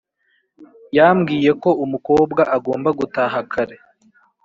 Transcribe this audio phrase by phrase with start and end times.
[0.97, 3.75] Yambwiye ko umukobwa agomba gutaha kare.